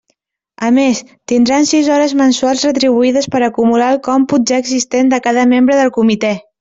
A 0.67 0.69
més, 0.75 1.01
tindran 1.31 1.67
sis 1.71 1.89
hores 1.97 2.15
mensuals 2.21 2.63
retribuïdes 2.69 3.29
per 3.35 3.43
acumular 3.49 3.91
al 3.93 4.01
còmput 4.09 4.53
ja 4.55 4.63
existent 4.65 5.13
de 5.13 5.21
cada 5.29 5.45
membre 5.53 5.79
del 5.83 5.93
comitè. 6.01 6.33